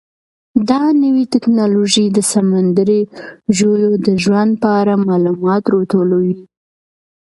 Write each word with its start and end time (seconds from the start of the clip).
دا 0.69 0.83
نوې 1.03 1.23
ټیکنالوژي 1.33 2.05
د 2.11 2.19
سمندري 2.33 3.01
ژویو 3.57 3.91
د 4.05 4.07
ژوند 4.23 4.51
په 4.61 4.69
اړه 4.79 4.93
معلومات 5.07 5.63
راټولوي. 5.73 6.37